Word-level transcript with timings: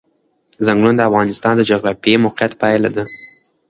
ځنګلونه 0.65 0.97
د 0.97 1.01
افغانستان 1.09 1.53
د 1.57 1.61
جغرافیایي 1.69 2.21
موقیعت 2.25 2.53
پایله 2.61 2.89
ده. 2.95 3.03